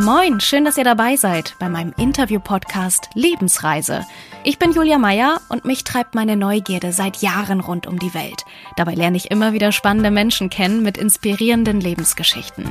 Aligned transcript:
Moin, 0.00 0.38
schön, 0.38 0.64
dass 0.64 0.78
ihr 0.78 0.84
dabei 0.84 1.16
seid 1.16 1.56
bei 1.58 1.68
meinem 1.68 1.92
Interview-Podcast 1.96 3.10
Lebensreise. 3.14 4.06
Ich 4.44 4.60
bin 4.60 4.72
Julia 4.72 4.96
Meyer 4.96 5.40
und 5.48 5.64
mich 5.64 5.82
treibt 5.82 6.14
meine 6.14 6.36
Neugierde 6.36 6.92
seit 6.92 7.16
Jahren 7.16 7.58
rund 7.58 7.88
um 7.88 7.98
die 7.98 8.14
Welt. 8.14 8.44
Dabei 8.76 8.94
lerne 8.94 9.16
ich 9.16 9.32
immer 9.32 9.54
wieder 9.54 9.72
spannende 9.72 10.12
Menschen 10.12 10.50
kennen 10.50 10.84
mit 10.84 10.98
inspirierenden 10.98 11.80
Lebensgeschichten. 11.80 12.70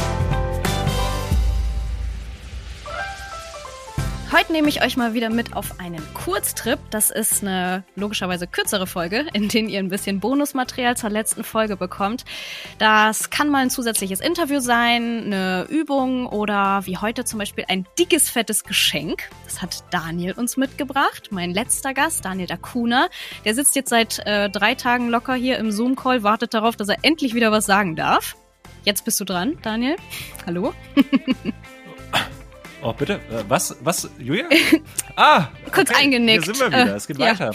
Heute 4.31 4.53
nehme 4.53 4.69
ich 4.69 4.81
euch 4.81 4.95
mal 4.95 5.13
wieder 5.13 5.29
mit 5.29 5.57
auf 5.57 5.81
einen 5.81 6.01
Kurztrip. 6.13 6.79
Das 6.89 7.11
ist 7.11 7.41
eine 7.41 7.83
logischerweise 7.97 8.47
kürzere 8.47 8.87
Folge, 8.87 9.25
in 9.33 9.49
der 9.49 9.63
ihr 9.63 9.79
ein 9.79 9.89
bisschen 9.89 10.21
Bonusmaterial 10.21 10.95
zur 10.95 11.09
letzten 11.09 11.43
Folge 11.43 11.75
bekommt. 11.75 12.23
Das 12.77 13.29
kann 13.29 13.49
mal 13.49 13.57
ein 13.57 13.69
zusätzliches 13.69 14.21
Interview 14.21 14.61
sein, 14.61 15.25
eine 15.25 15.67
Übung 15.69 16.27
oder 16.27 16.85
wie 16.85 16.95
heute 16.95 17.25
zum 17.25 17.39
Beispiel 17.39 17.65
ein 17.67 17.85
dickes, 17.99 18.29
fettes 18.29 18.63
Geschenk. 18.63 19.29
Das 19.43 19.61
hat 19.61 19.83
Daniel 19.91 20.31
uns 20.31 20.55
mitgebracht, 20.55 21.27
mein 21.31 21.51
letzter 21.51 21.93
Gast, 21.93 22.23
Daniel 22.23 22.47
Dakuna. 22.47 23.09
Der 23.43 23.53
sitzt 23.53 23.75
jetzt 23.75 23.89
seit 23.89 24.19
äh, 24.25 24.49
drei 24.49 24.75
Tagen 24.75 25.09
locker 25.09 25.35
hier 25.35 25.57
im 25.57 25.73
Zoom-Call, 25.73 26.23
wartet 26.23 26.53
darauf, 26.53 26.77
dass 26.77 26.87
er 26.87 26.99
endlich 27.01 27.33
wieder 27.33 27.51
was 27.51 27.65
sagen 27.65 27.97
darf. 27.97 28.37
Jetzt 28.85 29.03
bist 29.03 29.19
du 29.19 29.25
dran, 29.25 29.57
Daniel. 29.61 29.97
Hallo. 30.47 30.73
Oh, 32.83 32.93
bitte? 32.93 33.13
Äh, 33.29 33.43
was? 33.47 33.75
Was? 33.81 34.09
Julia? 34.17 34.45
Ah! 35.17 35.49
Kurz 35.71 35.91
okay. 35.91 36.03
eingenickt. 36.03 36.45
Hier 36.45 36.55
sind 36.55 36.71
wir 36.71 36.79
wieder. 36.79 36.95
Es 36.95 37.05
geht 37.05 37.17
äh, 37.19 37.19
weiter. 37.19 37.51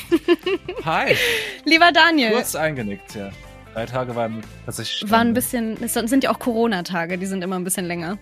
Hi. 0.84 1.16
Lieber 1.64 1.90
Daniel. 1.90 2.32
Kurz 2.32 2.54
eingenickt, 2.54 3.14
ja. 3.14 3.30
Drei 3.72 3.86
Tage 3.86 4.14
waren 4.14 4.42
tatsächlich. 4.66 5.10
Waren 5.10 5.28
ein 5.28 5.34
bisschen, 5.34 5.82
es 5.82 5.94
sind 5.94 6.22
ja 6.22 6.30
auch 6.30 6.38
Corona-Tage, 6.38 7.18
die 7.18 7.26
sind 7.26 7.42
immer 7.42 7.56
ein 7.56 7.64
bisschen 7.64 7.86
länger. 7.86 8.18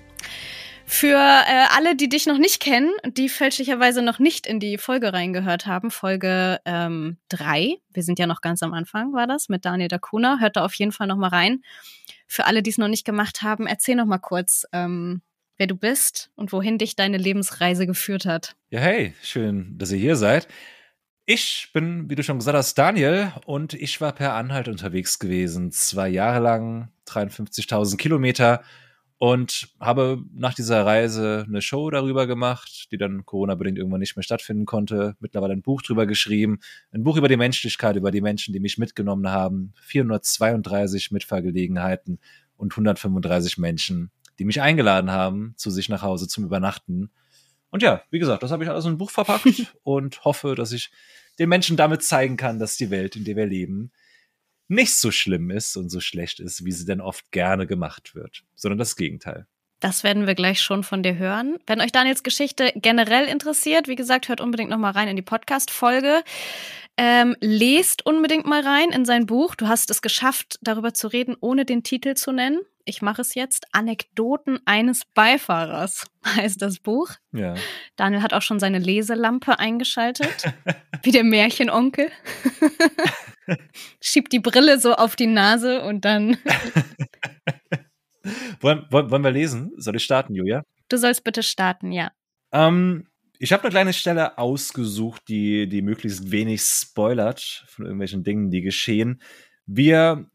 Für 0.86 1.18
äh, 1.18 1.66
alle, 1.76 1.96
die 1.96 2.08
dich 2.08 2.26
noch 2.26 2.38
nicht 2.38 2.60
kennen, 2.60 2.90
die 3.04 3.28
fälschlicherweise 3.28 4.00
noch 4.02 4.18
nicht 4.18 4.46
in 4.46 4.60
die 4.60 4.78
Folge 4.78 5.12
reingehört 5.12 5.66
haben, 5.66 5.90
Folge 5.90 6.60
ähm, 6.64 7.18
drei, 7.28 7.76
wir 7.92 8.02
sind 8.02 8.18
ja 8.18 8.26
noch 8.26 8.40
ganz 8.40 8.62
am 8.62 8.72
Anfang, 8.72 9.12
war 9.12 9.26
das, 9.26 9.48
mit 9.48 9.64
Daniel 9.64 9.88
Dakuna, 9.88 10.38
hört 10.40 10.56
da 10.56 10.64
auf 10.64 10.74
jeden 10.74 10.92
Fall 10.92 11.06
noch 11.06 11.16
mal 11.16 11.28
rein. 11.28 11.62
Für 12.26 12.46
alle, 12.46 12.62
die 12.62 12.70
es 12.70 12.78
noch 12.78 12.88
nicht 12.88 13.04
gemacht 13.04 13.42
haben, 13.42 13.66
erzähl 13.66 13.96
noch 13.96 14.06
mal 14.06 14.18
kurz, 14.18 14.66
ähm, 14.72 15.22
wer 15.56 15.66
du 15.66 15.76
bist 15.76 16.30
und 16.36 16.52
wohin 16.52 16.78
dich 16.78 16.96
deine 16.96 17.16
Lebensreise 17.16 17.86
geführt 17.86 18.26
hat. 18.26 18.56
Ja, 18.70 18.80
hey, 18.80 19.14
schön, 19.22 19.76
dass 19.78 19.92
ihr 19.92 19.98
hier 19.98 20.16
seid. 20.16 20.48
Ich 21.26 21.70
bin, 21.72 22.10
wie 22.10 22.16
du 22.16 22.22
schon 22.22 22.38
gesagt 22.38 22.56
hast, 22.56 22.76
Daniel 22.76 23.32
und 23.46 23.72
ich 23.72 24.00
war 24.00 24.12
per 24.12 24.34
Anhalt 24.34 24.68
unterwegs 24.68 25.18
gewesen, 25.18 25.72
zwei 25.72 26.08
Jahre 26.08 26.40
lang, 26.40 26.90
53.000 27.06 27.96
Kilometer 27.96 28.62
und 29.16 29.68
habe 29.80 30.22
nach 30.34 30.52
dieser 30.52 30.84
Reise 30.84 31.46
eine 31.48 31.62
Show 31.62 31.88
darüber 31.88 32.26
gemacht, 32.26 32.88
die 32.90 32.98
dann 32.98 33.24
Corona-bedingt 33.24 33.78
irgendwann 33.78 34.00
nicht 34.00 34.16
mehr 34.16 34.22
stattfinden 34.22 34.66
konnte. 34.66 35.16
Mittlerweile 35.18 35.54
ein 35.54 35.62
Buch 35.62 35.80
drüber 35.80 36.04
geschrieben, 36.04 36.58
ein 36.92 37.04
Buch 37.04 37.16
über 37.16 37.28
die 37.28 37.38
Menschlichkeit, 37.38 37.96
über 37.96 38.10
die 38.10 38.20
Menschen, 38.20 38.52
die 38.52 38.60
mich 38.60 38.76
mitgenommen 38.76 39.30
haben, 39.30 39.72
432 39.80 41.10
Mitfahrgelegenheiten 41.10 42.18
und 42.58 42.72
135 42.72 43.56
Menschen, 43.56 44.10
die 44.38 44.44
mich 44.44 44.60
eingeladen 44.60 45.10
haben 45.10 45.54
zu 45.56 45.70
sich 45.70 45.88
nach 45.88 46.02
Hause 46.02 46.28
zum 46.28 46.44
Übernachten. 46.44 47.10
Und 47.70 47.82
ja, 47.82 48.02
wie 48.10 48.18
gesagt, 48.18 48.42
das 48.42 48.50
habe 48.50 48.64
ich 48.64 48.70
alles 48.70 48.84
in 48.84 48.92
ein 48.92 48.98
Buch 48.98 49.10
verpackt 49.10 49.74
und 49.82 50.24
hoffe, 50.24 50.54
dass 50.54 50.72
ich 50.72 50.90
den 51.38 51.48
Menschen 51.48 51.76
damit 51.76 52.02
zeigen 52.02 52.36
kann, 52.36 52.58
dass 52.58 52.76
die 52.76 52.90
Welt, 52.90 53.16
in 53.16 53.24
der 53.24 53.36
wir 53.36 53.46
leben, 53.46 53.92
nicht 54.68 54.94
so 54.94 55.10
schlimm 55.10 55.50
ist 55.50 55.76
und 55.76 55.90
so 55.90 56.00
schlecht 56.00 56.40
ist, 56.40 56.64
wie 56.64 56.72
sie 56.72 56.84
denn 56.84 57.00
oft 57.00 57.30
gerne 57.32 57.66
gemacht 57.66 58.14
wird, 58.14 58.44
sondern 58.54 58.78
das 58.78 58.96
Gegenteil. 58.96 59.46
Das 59.80 60.02
werden 60.02 60.26
wir 60.26 60.34
gleich 60.34 60.62
schon 60.62 60.82
von 60.82 61.02
dir 61.02 61.18
hören. 61.18 61.58
Wenn 61.66 61.80
euch 61.80 61.92
Daniels 61.92 62.22
Geschichte 62.22 62.72
generell 62.76 63.26
interessiert, 63.26 63.86
wie 63.86 63.96
gesagt, 63.96 64.28
hört 64.28 64.40
unbedingt 64.40 64.70
noch 64.70 64.78
mal 64.78 64.92
rein 64.92 65.08
in 65.08 65.16
die 65.16 65.22
Podcast-Folge. 65.22 66.22
Ähm, 66.96 67.36
lest 67.40 68.06
unbedingt 68.06 68.46
mal 68.46 68.62
rein 68.62 68.90
in 68.90 69.04
sein 69.04 69.26
Buch. 69.26 69.56
Du 69.56 69.68
hast 69.68 69.90
es 69.90 70.00
geschafft, 70.00 70.58
darüber 70.62 70.94
zu 70.94 71.08
reden, 71.08 71.36
ohne 71.40 71.64
den 71.64 71.82
Titel 71.82 72.14
zu 72.14 72.32
nennen. 72.32 72.60
Ich 72.86 73.00
mache 73.00 73.22
es 73.22 73.34
jetzt. 73.34 73.66
Anekdoten 73.72 74.60
eines 74.66 75.04
Beifahrers 75.14 76.06
heißt 76.24 76.60
das 76.60 76.78
Buch. 76.78 77.10
Ja. 77.32 77.54
Daniel 77.96 78.22
hat 78.22 78.34
auch 78.34 78.42
schon 78.42 78.60
seine 78.60 78.78
Leselampe 78.78 79.58
eingeschaltet. 79.58 80.52
wie 81.02 81.10
der 81.10 81.24
Märchenonkel. 81.24 82.10
Schiebt 84.00 84.32
die 84.32 84.40
Brille 84.40 84.78
so 84.78 84.94
auf 84.94 85.16
die 85.16 85.26
Nase 85.26 85.82
und 85.82 86.04
dann. 86.04 86.36
wollen, 88.60 88.86
wollen, 88.90 89.10
wollen 89.10 89.24
wir 89.24 89.30
lesen? 89.30 89.72
Soll 89.76 89.96
ich 89.96 90.04
starten, 90.04 90.34
Julia? 90.34 90.62
Du 90.88 90.96
sollst 90.96 91.24
bitte 91.24 91.42
starten, 91.42 91.92
ja. 91.92 92.10
Ähm, 92.52 93.06
ich 93.38 93.52
habe 93.52 93.64
eine 93.64 93.70
kleine 93.70 93.92
Stelle 93.92 94.38
ausgesucht, 94.38 95.22
die, 95.28 95.68
die 95.68 95.82
möglichst 95.82 96.30
wenig 96.30 96.62
spoilert 96.62 97.64
von 97.66 97.84
irgendwelchen 97.84 98.24
Dingen, 98.24 98.50
die 98.50 98.62
geschehen. 98.62 99.20
Wir 99.66 100.26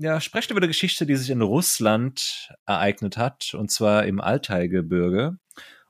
ja, 0.00 0.18
sprechen 0.18 0.52
über 0.52 0.60
eine 0.60 0.68
Geschichte, 0.68 1.04
die 1.04 1.14
sich 1.14 1.28
in 1.28 1.42
Russland 1.42 2.54
ereignet 2.64 3.18
hat, 3.18 3.52
und 3.52 3.70
zwar 3.70 4.06
im 4.06 4.18
Altai-Gebirge. 4.18 5.36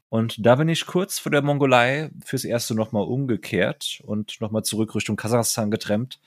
Und 0.09 0.45
da 0.45 0.57
bin 0.57 0.69
ich 0.69 0.87
kurz 0.87 1.21
vor 1.21 1.31
der 1.31 1.43
Mongolei 1.43 2.11
fürs 2.25 2.45
erste 2.45 2.75
nochmal 2.75 3.05
umgekehrt 3.05 4.03
und 4.05 4.41
nochmal 4.41 4.65
zurück 4.65 4.97
Richtung 4.97 5.15
Kasachstan 5.15 5.71
getrennt. 5.71 6.19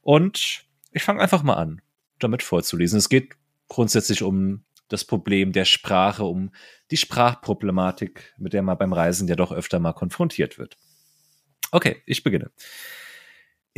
Und 0.00 0.64
ich 0.92 1.02
fange 1.02 1.20
einfach 1.20 1.42
mal 1.42 1.56
an, 1.56 1.82
damit 2.18 2.42
vorzulesen. 2.42 2.98
Es 2.98 3.10
geht 3.10 3.34
grundsätzlich 3.68 4.22
um 4.22 4.64
das 4.88 5.04
Problem 5.04 5.52
der 5.52 5.66
Sprache, 5.66 6.24
um 6.24 6.50
die 6.90 6.96
Sprachproblematik, 6.96 8.32
mit 8.38 8.54
der 8.54 8.62
man 8.62 8.78
beim 8.78 8.94
Reisen 8.94 9.28
ja 9.28 9.36
doch 9.36 9.52
öfter 9.52 9.80
mal 9.80 9.92
konfrontiert 9.92 10.58
wird. 10.58 10.78
Okay, 11.72 12.02
ich 12.06 12.24
beginne. 12.24 12.50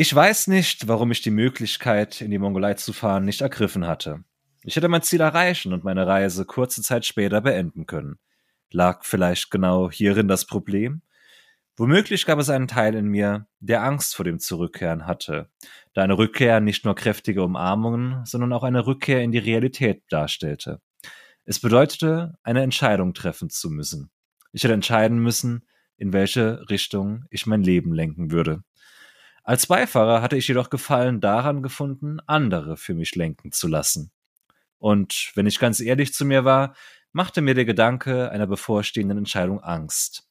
Ich 0.03 0.15
weiß 0.15 0.47
nicht, 0.47 0.89
warum 0.89 1.11
ich 1.11 1.21
die 1.21 1.31
Möglichkeit, 1.31 2.23
in 2.23 2.31
die 2.31 2.39
Mongolei 2.39 2.73
zu 2.73 2.95
fahren, 2.95 3.27
nicht 3.27 3.43
ergriffen 3.43 3.87
hatte. 3.87 4.25
Ich 4.63 4.77
hätte 4.77 4.89
mein 4.89 5.03
Ziel 5.03 5.21
erreichen 5.21 5.75
und 5.75 5.85
meine 5.85 6.07
Reise 6.07 6.47
kurze 6.47 6.81
Zeit 6.81 7.05
später 7.05 7.43
beenden 7.43 7.85
können. 7.85 8.19
Lag 8.71 9.05
vielleicht 9.05 9.51
genau 9.51 9.91
hierin 9.91 10.27
das 10.27 10.47
Problem? 10.47 11.03
Womöglich 11.77 12.25
gab 12.25 12.39
es 12.39 12.49
einen 12.49 12.67
Teil 12.67 12.95
in 12.95 13.09
mir, 13.09 13.47
der 13.59 13.83
Angst 13.83 14.17
vor 14.17 14.25
dem 14.25 14.39
Zurückkehren 14.39 15.07
hatte, 15.07 15.51
da 15.93 16.03
eine 16.03 16.17
Rückkehr 16.17 16.61
nicht 16.61 16.87
nur 16.87 16.95
kräftige 16.95 17.43
Umarmungen, 17.43 18.25
sondern 18.25 18.55
auch 18.55 18.63
eine 18.63 18.87
Rückkehr 18.87 19.23
in 19.23 19.33
die 19.33 19.39
Realität 19.39 20.05
darstellte. 20.09 20.81
Es 21.45 21.61
bedeutete, 21.61 22.39
eine 22.43 22.63
Entscheidung 22.63 23.13
treffen 23.13 23.51
zu 23.51 23.69
müssen. 23.69 24.11
Ich 24.53 24.65
hätte 24.65 24.73
entscheiden 24.73 25.19
müssen, 25.19 25.67
in 25.99 26.15
welche 26.15 26.71
Richtung 26.71 27.27
ich 27.29 27.45
mein 27.45 27.63
Leben 27.63 27.93
lenken 27.93 28.31
würde. 28.31 28.63
Als 29.43 29.67
Beifahrer 29.67 30.23
hatte 30.23 30.37
ich 30.37 30.49
jedoch 30.49 30.71
Gefallen 30.71 31.21
daran 31.21 31.63
gefunden, 31.63 32.19
andere 32.27 32.77
für 32.77 32.95
mich 32.95 33.15
lenken 33.15 33.53
zu 33.53 33.69
lassen. 33.69 34.11
Und 34.79 35.33
wenn 35.35 35.47
ich 35.47 35.59
ganz 35.59 35.81
ehrlich 35.81 36.15
zu 36.15 36.25
mir 36.25 36.45
war, 36.45 36.75
machte 37.13 37.41
mir 37.41 37.55
der 37.55 37.65
Gedanke 37.65 38.31
einer 38.31 38.47
bevorstehenden 38.47 39.19
Entscheidung 39.19 39.61
Angst. 39.61 40.27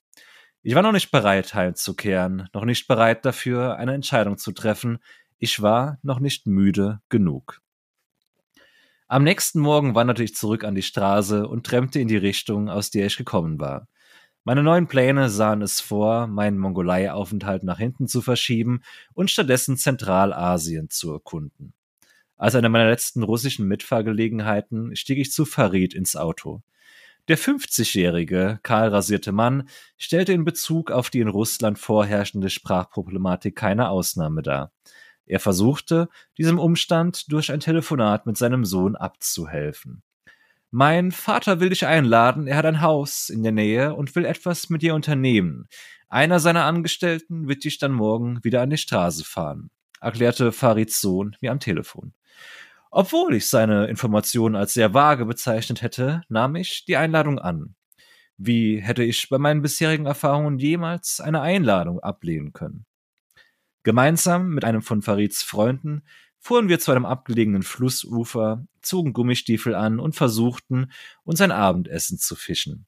Ich 0.61 0.75
war 0.75 0.81
noch 0.81 0.91
nicht 0.91 1.11
bereit, 1.11 1.53
heimzukehren, 1.53 2.49
noch 2.53 2.65
nicht 2.65 2.87
bereit 2.87 3.25
dafür, 3.25 3.77
eine 3.77 3.93
Entscheidung 3.93 4.37
zu 4.37 4.51
treffen. 4.51 4.99
Ich 5.37 5.61
war 5.61 5.99
noch 6.01 6.19
nicht 6.19 6.47
müde 6.47 6.99
genug. 7.09 7.61
Am 9.07 9.23
nächsten 9.23 9.59
Morgen 9.59 9.95
wanderte 9.95 10.23
ich 10.23 10.35
zurück 10.35 10.63
an 10.63 10.75
die 10.75 10.81
Straße 10.81 11.47
und 11.47 11.65
trennte 11.65 11.99
in 11.99 12.07
die 12.07 12.17
Richtung, 12.17 12.69
aus 12.69 12.91
der 12.91 13.07
ich 13.07 13.17
gekommen 13.17 13.59
war. 13.59 13.87
Meine 14.49 14.63
neuen 14.63 14.87
Pläne 14.87 15.29
sahen 15.29 15.61
es 15.61 15.79
vor, 15.79 16.25
meinen 16.25 16.57
Mongolei-Aufenthalt 16.57 17.61
nach 17.61 17.77
hinten 17.77 18.07
zu 18.07 18.19
verschieben 18.19 18.81
und 19.13 19.29
stattdessen 19.29 19.77
Zentralasien 19.77 20.89
zu 20.89 21.13
erkunden. 21.13 21.73
Als 22.35 22.55
eine 22.55 22.67
meiner 22.67 22.89
letzten 22.89 23.21
russischen 23.21 23.67
Mitfahrgelegenheiten 23.67 24.95
stieg 24.95 25.19
ich 25.19 25.31
zu 25.31 25.45
Farid 25.45 25.93
ins 25.93 26.15
Auto. 26.15 26.63
Der 27.27 27.37
50-jährige, 27.37 28.59
kahlrasierte 28.63 29.31
Mann 29.31 29.69
stellte 29.99 30.33
in 30.33 30.45
Bezug 30.45 30.89
auf 30.89 31.11
die 31.11 31.19
in 31.19 31.27
Russland 31.27 31.77
vorherrschende 31.77 32.49
Sprachproblematik 32.49 33.55
keine 33.55 33.89
Ausnahme 33.89 34.41
dar. 34.41 34.71
Er 35.27 35.39
versuchte, 35.39 36.09
diesem 36.39 36.57
Umstand 36.57 37.31
durch 37.31 37.51
ein 37.51 37.59
Telefonat 37.59 38.25
mit 38.25 38.35
seinem 38.35 38.65
Sohn 38.65 38.95
abzuhelfen. 38.95 40.01
Mein 40.71 41.11
Vater 41.11 41.59
will 41.59 41.69
dich 41.69 41.87
einladen, 41.87 42.45
er 42.45 42.57
hat 42.57 42.65
ein 42.65 42.81
Haus 42.81 43.29
in 43.29 43.41
der 43.41 43.51
Nähe 43.51 43.95
und 43.95 44.15
will 44.15 44.25
etwas 44.25 44.69
mit 44.69 44.83
dir 44.83 44.93
unternehmen. 44.93 45.67
Einer 46.09 46.39
seiner 46.39 46.65
Angestellten 46.65 47.47
wird 47.47 47.63
dich 47.63 47.79
dann 47.79 47.91
morgen 47.91 48.43
wieder 48.43 48.61
an 48.61 48.69
die 48.69 48.77
Straße 48.77 49.23
fahren, 49.25 49.71
erklärte 49.99 50.51
Farids 50.51 51.01
Sohn 51.01 51.35
mir 51.41 51.51
am 51.51 51.59
Telefon. 51.59 52.13
Obwohl 52.91 53.35
ich 53.35 53.47
seine 53.47 53.87
Informationen 53.87 54.55
als 54.55 54.73
sehr 54.73 54.93
vage 54.93 55.25
bezeichnet 55.25 55.81
hätte, 55.81 56.21
nahm 56.29 56.55
ich 56.55 56.85
die 56.85 56.97
Einladung 56.97 57.39
an. 57.39 57.75
Wie 58.37 58.79
hätte 58.79 59.03
ich 59.03 59.27
bei 59.29 59.39
meinen 59.39 59.63
bisherigen 59.63 60.05
Erfahrungen 60.05 60.59
jemals 60.59 61.19
eine 61.19 61.41
Einladung 61.41 61.99
ablehnen 61.99 62.53
können? 62.53 62.85
Gemeinsam 63.83 64.49
mit 64.49 64.65
einem 64.65 64.81
von 64.81 65.01
Farids 65.01 65.41
Freunden 65.41 66.03
fuhren 66.39 66.69
wir 66.69 66.79
zu 66.79 66.91
einem 66.91 67.05
abgelegenen 67.05 67.63
Flussufer, 67.63 68.65
zogen 68.81 69.13
Gummistiefel 69.13 69.75
an 69.75 69.99
und 69.99 70.15
versuchten, 70.15 70.91
uns 71.23 71.41
ein 71.41 71.51
Abendessen 71.51 72.17
zu 72.17 72.35
fischen. 72.35 72.85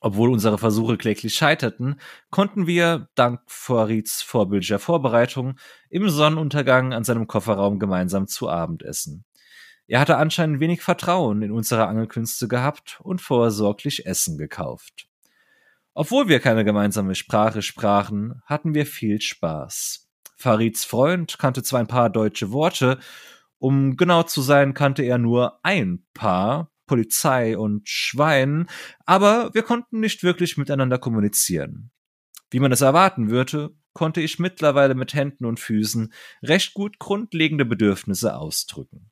Obwohl 0.00 0.30
unsere 0.30 0.56
Versuche 0.56 0.96
kläglich 0.96 1.34
scheiterten, 1.34 2.00
konnten 2.30 2.66
wir, 2.66 3.10
dank 3.14 3.42
Farids 3.46 4.22
vorbildlicher 4.22 4.78
Vorbereitung, 4.78 5.58
im 5.90 6.08
Sonnenuntergang 6.08 6.94
an 6.94 7.04
seinem 7.04 7.26
Kofferraum 7.26 7.78
gemeinsam 7.78 8.26
zu 8.26 8.48
Abend 8.48 8.82
essen. 8.82 9.24
Er 9.86 10.00
hatte 10.00 10.16
anscheinend 10.16 10.60
wenig 10.60 10.82
Vertrauen 10.82 11.42
in 11.42 11.52
unsere 11.52 11.86
Angelkünste 11.86 12.48
gehabt 12.48 12.98
und 13.02 13.20
vorsorglich 13.20 14.06
Essen 14.06 14.38
gekauft. 14.38 15.08
Obwohl 15.92 16.28
wir 16.28 16.40
keine 16.40 16.64
gemeinsame 16.64 17.14
Sprache 17.14 17.60
sprachen, 17.60 18.40
hatten 18.46 18.72
wir 18.72 18.86
viel 18.86 19.20
Spaß. 19.20 20.09
Farids 20.40 20.84
Freund 20.84 21.38
kannte 21.38 21.62
zwar 21.62 21.80
ein 21.80 21.86
paar 21.86 22.08
deutsche 22.08 22.50
Worte, 22.50 22.98
um 23.58 23.98
genau 23.98 24.22
zu 24.22 24.40
sein, 24.40 24.72
kannte 24.72 25.02
er 25.02 25.18
nur 25.18 25.60
ein 25.62 26.02
paar, 26.14 26.70
Polizei 26.86 27.58
und 27.58 27.88
Schwein, 27.88 28.66
aber 29.04 29.52
wir 29.52 29.62
konnten 29.62 30.00
nicht 30.00 30.22
wirklich 30.22 30.56
miteinander 30.56 30.98
kommunizieren. 30.98 31.90
Wie 32.50 32.58
man 32.58 32.72
es 32.72 32.80
erwarten 32.80 33.28
würde, 33.28 33.76
konnte 33.92 34.22
ich 34.22 34.38
mittlerweile 34.38 34.94
mit 34.94 35.12
Händen 35.12 35.44
und 35.44 35.60
Füßen 35.60 36.12
recht 36.42 36.72
gut 36.72 36.98
grundlegende 36.98 37.66
Bedürfnisse 37.66 38.34
ausdrücken. 38.36 39.10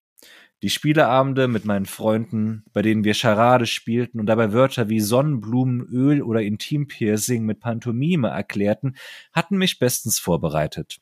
Die 0.63 0.71
Spieleabende 0.71 1.47
mit 1.47 1.67
meinen 1.67 1.87
Freunden, 1.87 2.65
bei 2.73 2.81
denen 2.81 3.05
wir 3.05 3.15
Charade 3.15 3.67
spielten 3.67 4.19
und 4.19 4.27
dabei 4.27 4.53
Wörter 4.53 4.89
wie 4.89 5.01
Sonnenblumen, 5.01 5.83
Öl 5.83 6.23
oder 6.23 6.41
Intimpiercing 6.41 7.45
mit 7.45 7.61
Pantomime 7.61 8.29
erklärten, 8.29 8.97
hatten 9.33 9.59
mich 9.59 9.79
bestens 9.79 10.19
vorbereitet. 10.19 11.01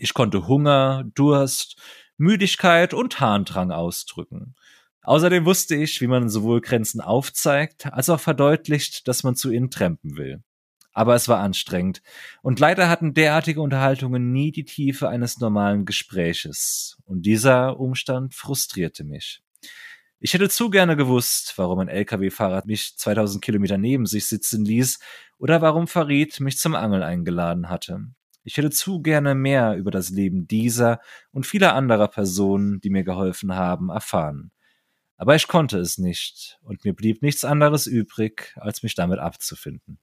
Ich 0.00 0.14
konnte 0.14 0.46
Hunger, 0.46 1.04
Durst, 1.14 1.76
Müdigkeit 2.18 2.94
und 2.94 3.18
Harndrang 3.18 3.72
ausdrücken. 3.72 4.54
Außerdem 5.02 5.44
wusste 5.44 5.74
ich, 5.74 6.00
wie 6.00 6.06
man 6.06 6.28
sowohl 6.28 6.60
Grenzen 6.60 7.00
aufzeigt, 7.00 7.92
als 7.92 8.08
auch 8.08 8.20
verdeutlicht, 8.20 9.08
dass 9.08 9.24
man 9.24 9.34
zu 9.34 9.50
ihnen 9.50 9.70
trampen 9.70 10.16
will. 10.16 10.42
Aber 10.92 11.14
es 11.14 11.28
war 11.28 11.40
anstrengend. 11.40 12.02
Und 12.42 12.60
leider 12.60 12.88
hatten 12.88 13.14
derartige 13.14 13.60
Unterhaltungen 13.60 14.32
nie 14.32 14.52
die 14.52 14.64
Tiefe 14.64 15.08
eines 15.08 15.38
normalen 15.38 15.84
Gespräches. 15.84 16.98
Und 17.04 17.22
dieser 17.22 17.80
Umstand 17.80 18.34
frustrierte 18.34 19.02
mich. 19.02 19.42
Ich 20.20 20.34
hätte 20.34 20.48
zu 20.48 20.70
gerne 20.70 20.96
gewusst, 20.96 21.54
warum 21.56 21.80
ein 21.80 21.88
LKW-Fahrer 21.88 22.62
mich 22.66 22.96
2000 22.96 23.42
Kilometer 23.42 23.78
neben 23.78 24.06
sich 24.06 24.26
sitzen 24.26 24.64
ließ 24.64 24.98
oder 25.38 25.60
warum 25.60 25.86
Farid 25.86 26.38
mich 26.40 26.58
zum 26.58 26.74
Angeln 26.74 27.02
eingeladen 27.02 27.68
hatte. 27.68 28.08
Ich 28.44 28.56
hätte 28.56 28.70
zu 28.70 29.02
gerne 29.02 29.34
mehr 29.34 29.76
über 29.76 29.90
das 29.90 30.10
Leben 30.10 30.46
dieser 30.46 31.00
und 31.30 31.46
vieler 31.46 31.74
anderer 31.74 32.08
Personen, 32.08 32.80
die 32.80 32.90
mir 32.90 33.04
geholfen 33.04 33.54
haben, 33.54 33.90
erfahren. 33.90 34.52
Aber 35.16 35.34
ich 35.34 35.48
konnte 35.48 35.78
es 35.78 35.98
nicht, 35.98 36.58
und 36.62 36.84
mir 36.84 36.94
blieb 36.94 37.22
nichts 37.22 37.44
anderes 37.44 37.86
übrig, 37.86 38.54
als 38.56 38.82
mich 38.82 38.94
damit 38.94 39.18
abzufinden. 39.18 39.98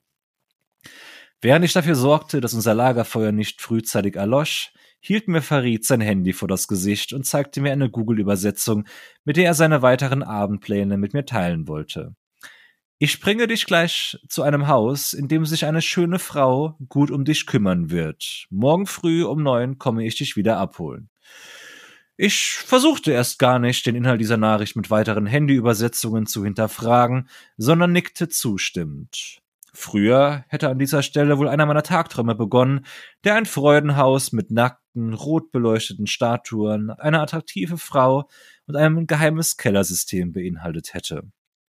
Während 1.42 1.64
ich 1.64 1.74
dafür 1.74 1.96
sorgte, 1.96 2.42
dass 2.42 2.54
unser 2.54 2.74
Lagerfeuer 2.74 3.32
nicht 3.32 3.62
frühzeitig 3.62 4.16
erlosch, 4.16 4.74
hielt 5.00 5.28
mir 5.28 5.42
Farid 5.42 5.86
sein 5.86 6.02
Handy 6.02 6.34
vor 6.34 6.48
das 6.48 6.68
Gesicht 6.68 7.14
und 7.14 7.26
zeigte 7.26 7.62
mir 7.62 7.72
eine 7.72 7.90
Google-Übersetzung, 7.90 8.88
mit 9.24 9.38
der 9.38 9.46
er 9.46 9.54
seine 9.54 9.82
weiteren 9.82 10.24
Abendpläne 10.24 10.98
mit 10.98 11.14
mir 11.14 11.26
teilen 11.26 11.68
wollte. 11.68 12.16
Ich 12.98 13.20
bringe 13.20 13.48
dich 13.48 13.66
gleich 13.66 14.18
zu 14.30 14.42
einem 14.44 14.68
Haus, 14.68 15.12
in 15.12 15.28
dem 15.28 15.46
sich 15.46 15.66
eine 15.66 15.82
schöne 15.82 16.18
Frau 16.18 16.78
gut 16.88 17.12
um 17.12 17.26
dich 17.26 17.46
kümmern 17.46 17.90
wird. 17.90 18.48
Morgen 18.50 18.86
früh 18.86 19.26
um 19.26 19.44
neun 19.44 19.78
komme 19.78 20.06
ich 20.06 20.16
dich 20.16 20.38
wieder 20.38 20.58
abholen. 20.58 21.10
Ich 22.16 22.52
versuchte 22.54 23.12
erst 23.12 23.38
gar 23.38 23.60
nicht, 23.60 23.86
den 23.86 23.96
Inhalt 23.96 24.22
dieser 24.22 24.38
Nachricht 24.38 24.78
mit 24.78 24.90
weiteren 24.90 25.26
Handyübersetzungen 25.26 26.26
zu 26.26 26.46
hinterfragen, 26.46 27.28
sondern 27.58 27.92
nickte 27.92 28.30
zustimmend. 28.30 29.42
Früher 29.74 30.46
hätte 30.48 30.70
an 30.70 30.80
dieser 30.80 31.04
Stelle 31.04 31.38
wohl 31.38 31.50
einer 31.50 31.66
meiner 31.66 31.84
Tagträume 31.84 32.34
begonnen, 32.34 32.86
der 33.26 33.36
ein 33.36 33.46
Freudenhaus 33.46 34.32
mit 34.32 34.52
nackten, 34.52 35.14
rot 35.14 35.52
beleuchteten 35.52 36.08
Statuen, 36.08 36.92
eine 36.92 37.20
attraktive 37.20 37.78
Frau 37.78 38.30
und 38.68 38.78
ein 38.78 39.06
geheimes 39.06 39.58
Kellersystem 39.58 40.32
beinhaltet 40.32 40.94
hätte. 40.94 41.24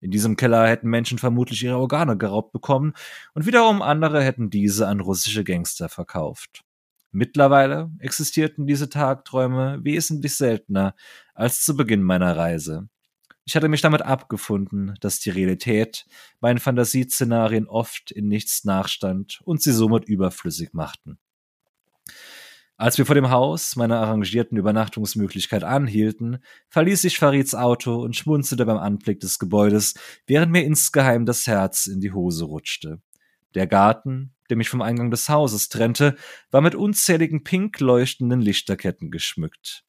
In 0.01 0.11
diesem 0.11 0.35
Keller 0.37 0.67
hätten 0.67 0.89
Menschen 0.89 1.17
vermutlich 1.17 1.63
ihre 1.63 1.77
Organe 1.77 2.17
geraubt 2.17 2.51
bekommen 2.51 2.93
und 3.33 3.45
wiederum 3.45 3.81
andere 3.81 4.23
hätten 4.23 4.49
diese 4.49 4.87
an 4.87 4.99
russische 4.99 5.43
Gangster 5.43 5.89
verkauft. 5.89 6.63
Mittlerweile 7.11 7.91
existierten 7.99 8.67
diese 8.67 8.89
Tagträume 8.89 9.79
wesentlich 9.83 10.35
seltener 10.35 10.95
als 11.33 11.63
zu 11.63 11.75
Beginn 11.75 12.03
meiner 12.03 12.37
Reise. 12.37 12.87
Ich 13.45 13.55
hatte 13.55 13.67
mich 13.67 13.81
damit 13.81 14.03
abgefunden, 14.03 14.93
dass 15.01 15.19
die 15.19 15.31
Realität 15.31 16.05
meinen 16.39 16.59
Fantasieszenarien 16.59 17.67
oft 17.67 18.11
in 18.11 18.27
nichts 18.27 18.63
nachstand 18.63 19.41
und 19.43 19.63
sie 19.63 19.71
somit 19.71 20.05
überflüssig 20.05 20.73
machten. 20.73 21.17
Als 22.79 22.97
wir 22.97 23.05
vor 23.05 23.15
dem 23.15 23.29
Haus 23.29 23.75
meiner 23.75 23.99
arrangierten 23.99 24.57
Übernachtungsmöglichkeit 24.57 25.65
anhielten, 25.65 26.37
verließ 26.69 27.03
ich 27.03 27.19
Farids 27.19 27.53
Auto 27.53 27.95
und 27.95 28.15
schmunzelte 28.15 28.65
beim 28.65 28.77
Anblick 28.77 29.19
des 29.19 29.37
Gebäudes, 29.37 29.95
während 30.27 30.53
mir 30.53 30.63
insgeheim 30.63 31.25
das 31.25 31.45
Herz 31.45 31.87
in 31.87 31.99
die 31.99 32.13
Hose 32.13 32.45
rutschte. 32.45 33.01
Der 33.53 33.67
Garten, 33.67 34.33
der 34.49 34.55
mich 34.55 34.69
vom 34.69 34.81
Eingang 34.81 35.11
des 35.11 35.27
Hauses 35.27 35.67
trennte, 35.67 36.15
war 36.51 36.61
mit 36.61 36.73
unzähligen 36.73 37.43
pink 37.43 37.81
leuchtenden 37.81 38.39
Lichterketten 38.39 39.11
geschmückt. 39.11 39.83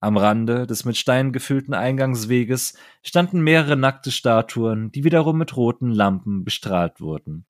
Am 0.00 0.16
Rande 0.16 0.66
des 0.66 0.84
mit 0.84 0.96
Steinen 0.96 1.30
gefüllten 1.30 1.74
Eingangsweges 1.74 2.76
standen 3.04 3.42
mehrere 3.42 3.76
nackte 3.76 4.10
Statuen, 4.10 4.90
die 4.90 5.04
wiederum 5.04 5.38
mit 5.38 5.56
roten 5.56 5.92
Lampen 5.92 6.42
bestrahlt 6.42 7.00
wurden. 7.00 7.46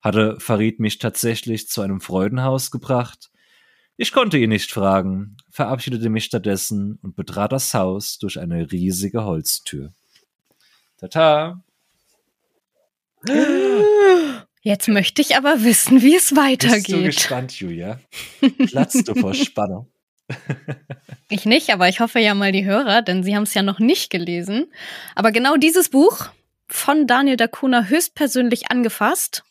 Hatte 0.00 0.40
Farid 0.40 0.80
mich 0.80 0.96
tatsächlich 0.96 1.68
zu 1.68 1.82
einem 1.82 2.00
Freudenhaus 2.00 2.70
gebracht? 2.70 3.30
Ich 3.96 4.12
konnte 4.12 4.38
ihn 4.38 4.50
nicht 4.50 4.72
fragen, 4.72 5.36
verabschiedete 5.50 6.08
mich 6.08 6.24
stattdessen 6.24 6.98
und 7.02 7.14
betrat 7.14 7.52
das 7.52 7.72
Haus 7.74 8.18
durch 8.18 8.40
eine 8.40 8.72
riesige 8.72 9.24
Holztür. 9.24 9.92
Tata! 10.98 11.62
Jetzt 14.62 14.88
möchte 14.88 15.22
ich 15.22 15.36
aber 15.36 15.62
wissen, 15.62 16.02
wie 16.02 16.16
es 16.16 16.34
weitergeht. 16.34 16.86
Bist 16.86 16.90
du 16.90 17.02
gespannt, 17.02 17.52
Julia? 17.60 18.00
Platzt 18.66 19.06
du 19.06 19.14
vor 19.14 19.34
Spannung? 19.34 19.88
ich 21.28 21.44
nicht, 21.44 21.70
aber 21.70 21.88
ich 21.88 22.00
hoffe 22.00 22.18
ja 22.18 22.34
mal 22.34 22.50
die 22.50 22.64
Hörer, 22.64 23.02
denn 23.02 23.22
sie 23.22 23.36
haben 23.36 23.42
es 23.44 23.54
ja 23.54 23.62
noch 23.62 23.78
nicht 23.78 24.10
gelesen. 24.10 24.72
Aber 25.14 25.32
genau 25.32 25.56
dieses 25.56 25.90
Buch 25.90 26.30
von 26.66 27.06
Daniel 27.06 27.36
Dacuna 27.36 27.84
höchstpersönlich 27.84 28.70
angefasst. 28.70 29.44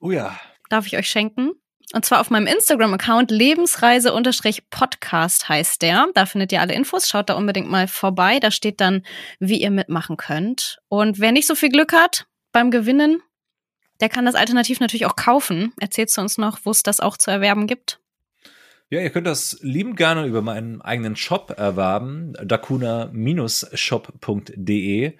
Oh 0.00 0.10
ja. 0.10 0.38
Darf 0.70 0.86
ich 0.86 0.96
euch 0.96 1.08
schenken? 1.08 1.52
Und 1.94 2.04
zwar 2.04 2.20
auf 2.20 2.28
meinem 2.28 2.48
Instagram-Account 2.48 3.30
Lebensreise-Podcast 3.30 5.48
heißt 5.48 5.80
der. 5.80 6.08
Da 6.14 6.26
findet 6.26 6.50
ihr 6.50 6.60
alle 6.60 6.74
Infos. 6.74 7.08
Schaut 7.08 7.30
da 7.30 7.34
unbedingt 7.34 7.70
mal 7.70 7.86
vorbei. 7.86 8.40
Da 8.40 8.50
steht 8.50 8.80
dann, 8.80 9.04
wie 9.38 9.62
ihr 9.62 9.70
mitmachen 9.70 10.16
könnt. 10.16 10.80
Und 10.88 11.20
wer 11.20 11.30
nicht 11.30 11.46
so 11.46 11.54
viel 11.54 11.68
Glück 11.68 11.92
hat 11.92 12.26
beim 12.50 12.72
Gewinnen, 12.72 13.22
der 14.00 14.08
kann 14.08 14.24
das 14.24 14.34
alternativ 14.34 14.80
natürlich 14.80 15.06
auch 15.06 15.14
kaufen. 15.14 15.72
Erzählst 15.78 16.16
du 16.16 16.22
uns 16.22 16.36
noch, 16.36 16.58
wo 16.64 16.72
es 16.72 16.82
das 16.82 16.98
auch 16.98 17.16
zu 17.16 17.30
erwerben 17.30 17.68
gibt? 17.68 18.00
Ja, 18.90 19.00
ihr 19.00 19.10
könnt 19.10 19.28
das 19.28 19.60
lieben 19.62 19.94
gerne 19.94 20.26
über 20.26 20.42
meinen 20.42 20.82
eigenen 20.82 21.14
Shop 21.14 21.54
erwerben, 21.56 22.32
dakuna-shop.de. 22.42 25.12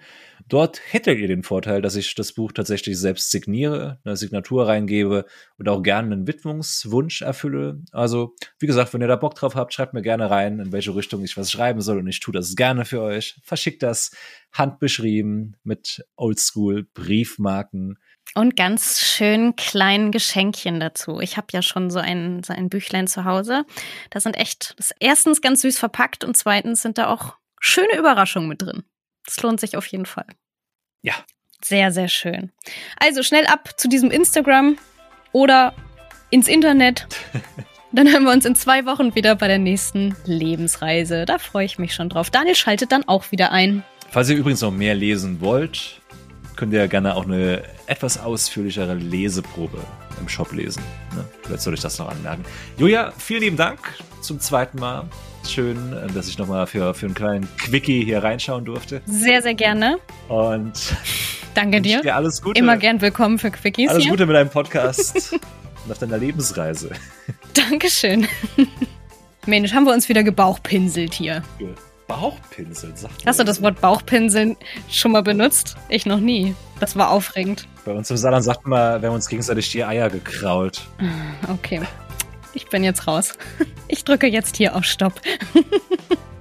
Dort 0.47 0.79
hättet 0.91 1.17
ihr 1.17 1.27
den 1.27 1.41
Vorteil, 1.41 1.81
dass 1.81 1.95
ich 1.95 2.13
das 2.13 2.33
Buch 2.33 2.51
tatsächlich 2.51 2.99
selbst 2.99 3.31
signiere, 3.31 3.99
eine 4.03 4.15
Signatur 4.15 4.67
reingebe 4.67 5.25
und 5.57 5.67
auch 5.67 5.81
gerne 5.81 6.13
einen 6.13 6.27
Widmungswunsch 6.27 7.23
erfülle. 7.23 7.81
Also, 7.91 8.35
wie 8.59 8.67
gesagt, 8.67 8.93
wenn 8.93 9.01
ihr 9.01 9.07
da 9.07 9.15
Bock 9.15 9.33
drauf 9.33 9.55
habt, 9.55 9.73
schreibt 9.73 9.95
mir 9.95 10.03
gerne 10.03 10.29
rein, 10.29 10.59
in 10.59 10.71
welche 10.71 10.95
Richtung 10.95 11.23
ich 11.23 11.35
was 11.35 11.51
schreiben 11.51 11.81
soll 11.81 11.97
und 11.97 12.07
ich 12.07 12.19
tue 12.19 12.31
das 12.31 12.55
gerne 12.55 12.85
für 12.85 13.01
euch. 13.01 13.39
Verschickt 13.43 13.81
das 13.81 14.11
handbeschrieben 14.53 15.57
mit 15.63 16.05
Oldschool 16.15 16.83
Briefmarken. 16.93 17.97
Und 18.35 18.55
ganz 18.55 18.99
schön 18.99 19.55
kleinen 19.55 20.11
Geschenkchen 20.11 20.79
dazu. 20.79 21.21
Ich 21.21 21.37
habe 21.37 21.47
ja 21.53 21.63
schon 21.63 21.89
so 21.89 21.99
ein, 21.99 22.43
so 22.43 22.53
ein 22.53 22.69
Büchlein 22.69 23.07
zu 23.07 23.25
Hause. 23.25 23.65
Da 24.11 24.19
sind 24.19 24.35
echt, 24.35 24.75
das 24.77 24.91
ist 24.91 24.97
erstens 24.99 25.41
ganz 25.41 25.61
süß 25.61 25.79
verpackt 25.79 26.23
und 26.23 26.37
zweitens 26.37 26.83
sind 26.83 26.97
da 26.97 27.07
auch 27.07 27.37
schöne 27.59 27.97
Überraschungen 27.97 28.49
mit 28.49 28.61
drin. 28.61 28.83
Das 29.25 29.41
lohnt 29.41 29.59
sich 29.59 29.77
auf 29.77 29.85
jeden 29.87 30.05
Fall. 30.05 30.27
Ja. 31.01 31.13
Sehr, 31.63 31.91
sehr 31.91 32.07
schön. 32.07 32.51
Also 32.97 33.23
schnell 33.23 33.47
ab 33.47 33.79
zu 33.79 33.87
diesem 33.87 34.11
Instagram 34.11 34.77
oder 35.31 35.73
ins 36.29 36.47
Internet. 36.47 37.07
Dann 37.91 38.11
hören 38.11 38.23
wir 38.23 38.31
uns 38.31 38.45
in 38.45 38.55
zwei 38.55 38.85
Wochen 38.85 39.15
wieder 39.15 39.35
bei 39.35 39.47
der 39.47 39.57
nächsten 39.57 40.15
Lebensreise. 40.25 41.25
Da 41.25 41.37
freue 41.37 41.65
ich 41.65 41.79
mich 41.79 41.93
schon 41.93 42.09
drauf. 42.09 42.29
Daniel 42.29 42.55
schaltet 42.55 42.91
dann 42.91 43.07
auch 43.07 43.31
wieder 43.31 43.53
ein. 43.53 43.85
Falls 44.09 44.29
ihr 44.29 44.35
übrigens 44.35 44.59
noch 44.61 44.71
mehr 44.71 44.95
lesen 44.95 45.39
wollt, 45.39 46.01
könnt 46.55 46.73
ihr 46.73 46.87
gerne 46.87 47.15
auch 47.15 47.25
eine 47.25 47.63
etwas 47.87 48.17
ausführlichere 48.17 48.93
Leseprobe 48.93 49.79
im 50.19 50.29
Shop 50.29 50.51
lesen. 50.51 50.83
Ne? 51.15 51.25
Vielleicht 51.43 51.61
soll 51.61 51.73
ich 51.73 51.81
das 51.81 51.99
noch 51.99 52.09
anmerken. 52.09 52.43
Julia, 52.77 53.11
vielen 53.17 53.41
lieben 53.41 53.57
Dank 53.57 53.79
zum 54.21 54.39
zweiten 54.39 54.79
Mal. 54.79 55.05
Schön, 55.47 55.95
dass 56.13 56.27
ich 56.27 56.37
nochmal 56.37 56.65
für, 56.65 56.93
für 56.93 57.05
einen 57.05 57.15
kleinen 57.15 57.47
Quickie 57.57 58.03
hier 58.03 58.23
reinschauen 58.23 58.65
durfte. 58.65 59.01
Sehr, 59.05 59.41
sehr 59.41 59.53
gerne. 59.53 59.99
Und 60.27 60.95
danke 61.53 61.81
dir. 61.81 62.01
dir 62.01 62.15
alles 62.15 62.41
Gute. 62.41 62.59
Immer 62.59 62.77
gern 62.77 62.99
willkommen 63.01 63.37
für 63.37 63.51
Quickies. 63.51 63.89
Alles 63.89 64.03
hier. 64.03 64.11
Gute 64.11 64.25
mit 64.25 64.35
deinem 64.35 64.49
Podcast 64.49 65.33
und 65.85 65.91
auf 65.91 65.99
deiner 65.99 66.17
Lebensreise. 66.17 66.89
Dankeschön. 67.53 68.27
Mensch, 69.45 69.73
haben 69.73 69.85
wir 69.85 69.93
uns 69.93 70.09
wieder 70.09 70.23
gebauchpinselt 70.23 71.13
hier. 71.13 71.43
Bauchpinseln, 72.07 72.95
sagt 72.95 73.25
Hast 73.25 73.39
du 73.39 73.43
das 73.43 73.61
Wort 73.61 73.81
Bauchpinseln 73.81 74.55
schon 74.89 75.11
mal 75.11 75.23
benutzt? 75.23 75.75
Ich 75.89 76.05
noch 76.05 76.19
nie. 76.19 76.55
Das 76.79 76.95
war 76.95 77.09
aufregend. 77.09 77.67
Bei 77.85 77.93
uns 77.93 78.09
im 78.11 78.17
Saarland 78.17 78.43
sagt 78.43 78.65
man, 78.67 79.01
wir 79.01 79.09
haben 79.09 79.15
uns 79.15 79.27
gegenseitig 79.27 79.71
die 79.71 79.83
Eier 79.83 80.09
gekrault. 80.09 80.87
Okay. 81.51 81.81
Ich 82.53 82.67
bin 82.67 82.83
jetzt 82.83 83.07
raus. 83.07 83.33
Ich 83.87 84.03
drücke 84.03 84.27
jetzt 84.27 84.57
hier 84.57 84.75
auf 84.75 84.83
Stopp. 84.85 85.13